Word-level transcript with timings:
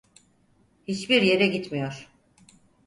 Hiçbir 0.87 1.21
yere 1.21 1.47
gitmiyor. 1.47 2.09